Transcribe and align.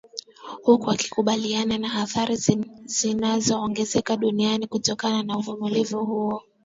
huku 0.63 0.89
wakikabiliana 0.89 1.77
na 1.77 1.93
atahri 2.01 2.35
zinazoongezeka 2.85 4.17
duniani 4.17 4.67
kutokana 4.67 5.23
na 5.23 5.37
uvamizi 5.37 5.95
huo 5.95 6.43